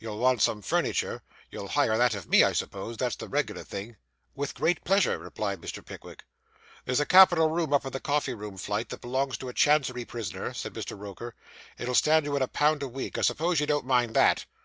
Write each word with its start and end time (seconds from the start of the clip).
You'll 0.00 0.18
want 0.18 0.42
some 0.42 0.60
furniture. 0.60 1.22
You'll 1.52 1.68
hire 1.68 1.96
that 1.96 2.12
of 2.16 2.28
me, 2.28 2.42
I 2.42 2.52
suppose? 2.52 2.96
That's 2.96 3.14
the 3.14 3.28
reg'lar 3.28 3.62
thing.' 3.62 3.94
'With 4.34 4.54
great 4.56 4.82
pleasure,' 4.82 5.20
replied 5.20 5.60
Mr. 5.60 5.86
Pickwick. 5.86 6.24
'There's 6.84 6.98
a 6.98 7.06
capital 7.06 7.48
room 7.48 7.72
up 7.72 7.86
in 7.86 7.92
the 7.92 8.00
coffee 8.00 8.34
room 8.34 8.56
flight, 8.56 8.88
that 8.88 9.00
belongs 9.02 9.38
to 9.38 9.48
a 9.48 9.52
Chancery 9.54 10.04
prisoner,' 10.04 10.52
said 10.52 10.74
Mr. 10.74 10.98
Roker. 10.98 11.36
'It'll 11.78 11.94
stand 11.94 12.26
you 12.26 12.34
in 12.34 12.42
a 12.42 12.48
pound 12.48 12.82
a 12.82 12.88
week. 12.88 13.18
I 13.18 13.20
suppose 13.20 13.60
you 13.60 13.66
don't 13.66 13.86
mind 13.86 14.14
that? 14.14 14.46